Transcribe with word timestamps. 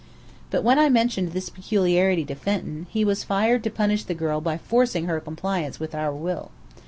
But 0.49 0.63
when 0.63 0.79
I 0.79 0.89
mentioned 0.89 1.31
this 1.31 1.49
peculiarity 1.49 2.25
to 2.25 2.33
Fenton, 2.33 2.87
he 2.89 3.05
was 3.05 3.23
fired 3.23 3.63
to 3.65 3.69
punish 3.69 4.03
the 4.05 4.15
girl 4.15 4.41
by 4.41 4.57
forcing 4.57 5.05
her 5.05 5.19
compliance 5.19 5.79
with 5.79 5.93
our 5.93 6.11
will. 6.11 6.49